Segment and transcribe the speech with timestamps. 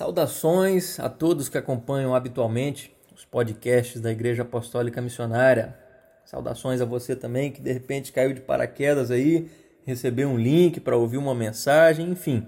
[0.00, 5.76] Saudações a todos que acompanham habitualmente os podcasts da Igreja Apostólica Missionária.
[6.24, 9.50] Saudações a você também que de repente caiu de paraquedas aí,
[9.84, 12.46] recebeu um link para ouvir uma mensagem, enfim.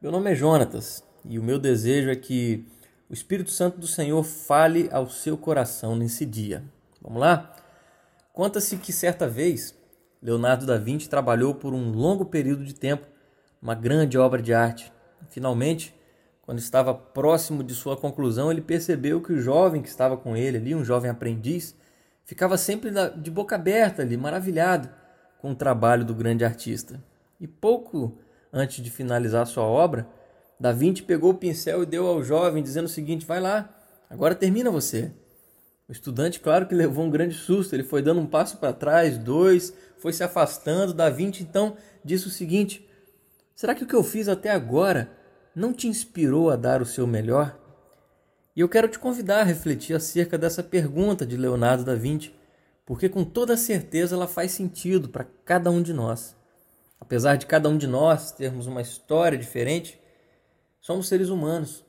[0.00, 2.66] Meu nome é Jonatas e o meu desejo é que
[3.10, 6.64] o Espírito Santo do Senhor fale ao seu coração nesse dia.
[7.02, 7.54] Vamos lá?
[8.32, 9.74] Conta-se que certa vez
[10.22, 13.06] Leonardo da Vinci trabalhou por um longo período de tempo
[13.60, 14.90] uma grande obra de arte.
[15.28, 15.94] Finalmente,
[16.46, 20.58] quando estava próximo de sua conclusão, ele percebeu que o jovem que estava com ele
[20.58, 21.74] ali, um jovem aprendiz,
[22.24, 24.88] ficava sempre de boca aberta ali, maravilhado
[25.38, 27.02] com o trabalho do grande artista.
[27.40, 28.16] E pouco
[28.52, 30.08] antes de finalizar sua obra,
[30.58, 33.68] Da Vinci pegou o pincel e deu ao jovem, dizendo o seguinte: Vai lá,
[34.08, 35.10] agora termina você.
[35.88, 39.18] O estudante, claro que levou um grande susto, ele foi dando um passo para trás,
[39.18, 40.94] dois, foi se afastando.
[40.94, 42.88] Da Vinci então disse o seguinte:
[43.54, 45.10] Será que o que eu fiz até agora
[45.56, 47.58] não te inspirou a dar o seu melhor?
[48.54, 52.34] E eu quero te convidar a refletir acerca dessa pergunta de Leonardo da Vinci,
[52.84, 56.36] porque com toda certeza ela faz sentido para cada um de nós.
[57.00, 59.98] Apesar de cada um de nós termos uma história diferente,
[60.78, 61.82] somos seres humanos.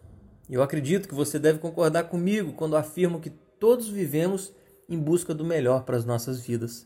[0.50, 4.54] E eu acredito que você deve concordar comigo quando afirmo que todos vivemos
[4.88, 6.86] em busca do melhor para as nossas vidas.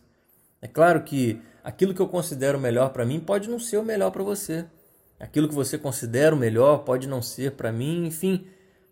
[0.60, 4.10] É claro que aquilo que eu considero melhor para mim pode não ser o melhor
[4.10, 4.66] para você.
[5.22, 8.48] Aquilo que você considera o melhor pode não ser para mim, enfim.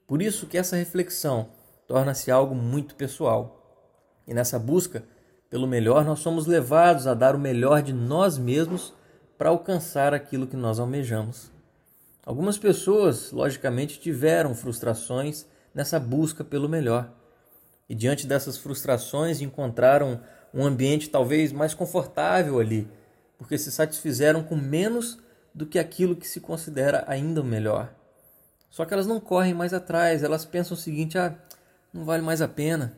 [0.05, 1.49] Por isso que essa reflexão
[1.88, 3.83] torna-se algo muito pessoal.
[4.27, 5.03] E nessa busca
[5.49, 8.94] pelo melhor, nós somos levados a dar o melhor de nós mesmos
[9.39, 11.52] para alcançar aquilo que nós almejamos.
[12.23, 17.11] Algumas pessoas, logicamente, tiveram frustrações nessa busca pelo melhor.
[17.89, 20.21] E diante dessas frustrações encontraram
[20.53, 22.88] um ambiente talvez mais confortável ali,
[23.36, 25.17] porque se satisfizeram com menos
[25.59, 27.93] do que aquilo que se considera ainda melhor.
[28.69, 31.37] Só que elas não correm mais atrás, elas pensam o seguinte: ah,
[31.92, 32.97] não vale mais a pena.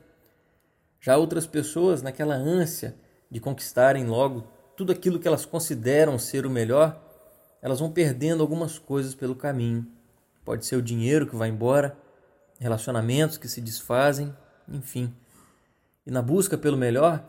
[1.00, 2.96] Já outras pessoas, naquela ânsia
[3.32, 4.44] de conquistarem logo
[4.78, 7.02] tudo aquilo que elas consideram ser o melhor,
[7.64, 9.88] elas vão perdendo algumas coisas pelo caminho.
[10.46, 11.98] Pode ser o dinheiro que vai embora,
[12.60, 14.32] relacionamentos que se desfazem,
[14.68, 15.12] enfim.
[16.06, 17.28] E na busca pelo melhor,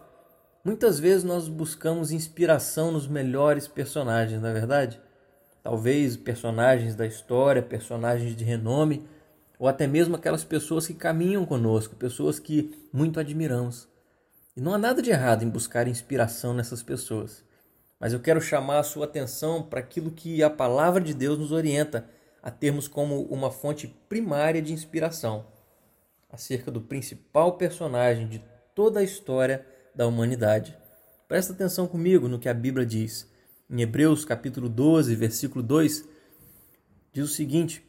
[0.62, 5.00] muitas vezes nós buscamos inspiração nos melhores personagens, não é verdade?
[5.62, 9.06] Talvez personagens da história, personagens de renome,
[9.59, 13.89] ou até mesmo aquelas pessoas que caminham conosco, pessoas que muito admiramos.
[14.56, 17.45] E não há nada de errado em buscar inspiração nessas pessoas.
[17.99, 21.53] Mas eu quero chamar a sua atenção para aquilo que a palavra de Deus nos
[21.53, 22.05] orienta
[22.43, 25.47] a termos como uma fonte primária de inspiração,
[26.28, 28.43] acerca do principal personagem de
[28.75, 29.65] toda a história
[29.95, 30.77] da humanidade.
[31.28, 33.31] Presta atenção comigo no que a Bíblia diz
[33.72, 36.06] em Hebreus capítulo 12, versículo 2,
[37.10, 37.83] diz o seguinte: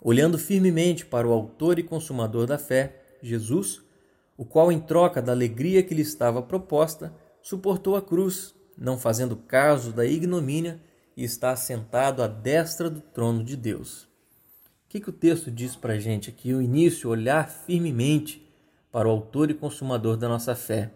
[0.00, 3.82] Olhando firmemente para o autor e consumador da fé, Jesus,
[4.34, 9.36] o qual, em troca da alegria que lhe estava proposta, suportou a cruz, não fazendo
[9.36, 10.80] caso da ignomínia,
[11.14, 14.04] e está assentado à destra do trono de Deus.
[14.04, 16.54] O que, que o texto diz para a gente aqui?
[16.54, 18.42] O início, olhar firmemente
[18.90, 20.90] para o autor e consumador da nossa fé.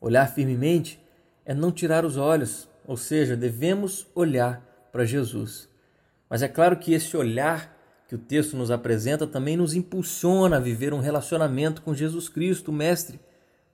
[0.00, 1.00] Olhar firmemente
[1.46, 5.68] é não tirar os olhos, ou seja, devemos olhar para Jesus.
[6.26, 7.76] Mas é claro que esse olhar
[8.08, 12.70] que o texto nos apresenta também nos impulsiona a viver um relacionamento com Jesus Cristo,
[12.70, 13.20] o Mestre,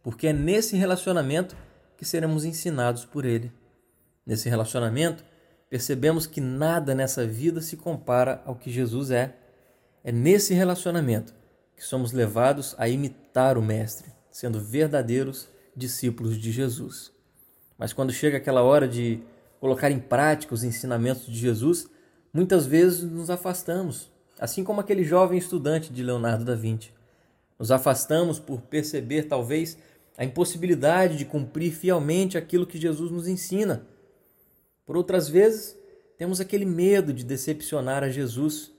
[0.03, 1.57] porque é nesse relacionamento
[1.97, 3.53] que seremos ensinados por Ele.
[4.27, 5.25] Nesse relacionamento,
[5.71, 9.37] percebemos que nada nessa vida se compara ao que Jesus é.
[10.03, 11.33] É nesse relacionamento
[11.77, 17.15] que somos levados a imitar o Mestre, sendo verdadeiros discípulos de Jesus.
[17.79, 19.21] Mas quando chega aquela hora de
[19.61, 21.89] colocar em prática os ensinamentos de Jesus,
[22.33, 26.93] muitas vezes nos afastamos, assim como aquele jovem estudante de Leonardo da Vinci.
[27.59, 29.79] Nos afastamos por perceber, talvez,
[30.17, 33.87] a impossibilidade de cumprir fielmente aquilo que Jesus nos ensina.
[34.85, 35.77] Por outras vezes,
[36.17, 38.73] temos aquele medo de decepcionar a Jesus.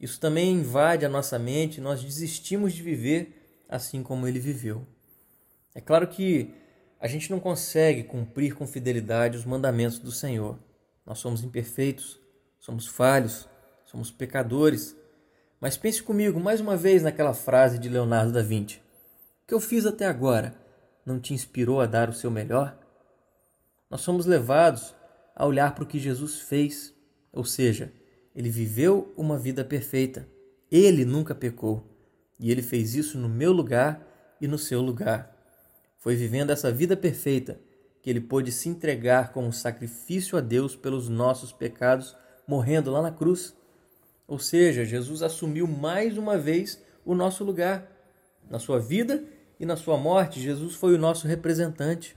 [0.00, 4.86] Isso também invade a nossa mente, nós desistimos de viver assim como ele viveu.
[5.74, 6.54] É claro que
[7.00, 10.58] a gente não consegue cumprir com fidelidade os mandamentos do Senhor.
[11.06, 12.20] Nós somos imperfeitos,
[12.58, 13.48] somos falhos,
[13.86, 14.96] somos pecadores.
[15.60, 18.78] Mas pense comigo mais uma vez naquela frase de Leonardo da Vinci:
[19.42, 20.54] O que eu fiz até agora
[21.06, 22.76] não te inspirou a dar o seu melhor?
[23.88, 24.94] Nós somos levados
[25.34, 26.92] a olhar para o que Jesus fez,
[27.32, 27.92] ou seja,
[28.34, 30.28] ele viveu uma vida perfeita.
[30.70, 31.88] Ele nunca pecou
[32.38, 34.06] e ele fez isso no meu lugar
[34.40, 35.37] e no seu lugar.
[35.98, 37.60] Foi vivendo essa vida perfeita
[38.00, 42.16] que ele pôde se entregar como sacrifício a Deus pelos nossos pecados,
[42.46, 43.54] morrendo lá na cruz.
[44.26, 47.90] Ou seja, Jesus assumiu mais uma vez o nosso lugar.
[48.48, 49.24] Na sua vida
[49.58, 52.16] e na sua morte, Jesus foi o nosso representante.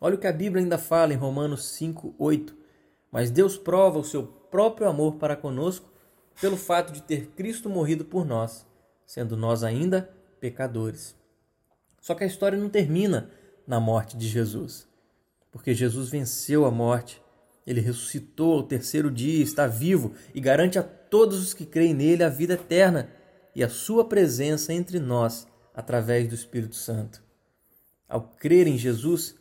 [0.00, 2.56] Olha o que a Bíblia ainda fala em Romanos 5, 8.
[3.10, 5.90] Mas Deus prova o seu próprio amor para conosco
[6.40, 8.66] pelo fato de ter Cristo morrido por nós,
[9.04, 11.16] sendo nós ainda pecadores.
[12.06, 13.30] Só que a história não termina
[13.66, 14.86] na morte de Jesus,
[15.50, 17.20] porque Jesus venceu a morte
[17.66, 22.22] ele ressuscitou ao terceiro dia, está vivo e garante a todos os que creem nele
[22.22, 23.10] a vida eterna
[23.56, 27.20] e a sua presença entre nós através do Espírito Santo.
[28.08, 29.34] Ao crer em Jesus,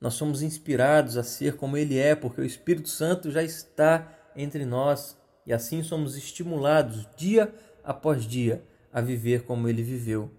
[0.00, 4.64] nós somos inspirados a ser como ele é, porque o Espírito Santo já está entre
[4.64, 7.52] nós e assim somos estimulados dia
[7.82, 10.30] após dia a viver como ele viveu.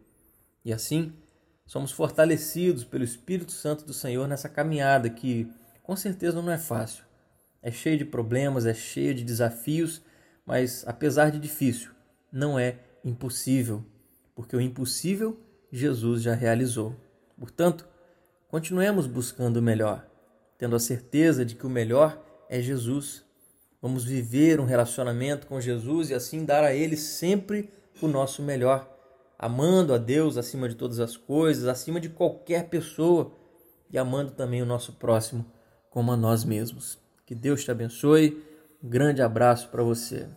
[0.64, 1.12] E assim,
[1.66, 5.52] somos fortalecidos pelo Espírito Santo do Senhor nessa caminhada que,
[5.82, 7.04] com certeza, não é fácil
[7.64, 10.02] é cheio de problemas, é cheio de desafios,
[10.46, 11.92] mas apesar de difícil,
[12.30, 12.76] não é
[13.06, 13.84] impossível,
[14.36, 15.40] porque o impossível
[15.72, 16.94] Jesus já realizou.
[17.40, 17.88] Portanto,
[18.50, 20.06] continuemos buscando o melhor,
[20.58, 23.24] tendo a certeza de que o melhor é Jesus.
[23.82, 27.70] Vamos viver um relacionamento com Jesus e assim dar a Ele sempre
[28.02, 28.93] o nosso melhor,
[29.44, 33.34] amando a Deus acima de todas as coisas, acima de qualquer pessoa
[33.92, 35.46] e amando também o nosso próximo
[35.90, 36.98] como a nós mesmos.
[37.26, 38.42] Que Deus te abençoe.
[38.82, 40.30] Um grande abraço para você.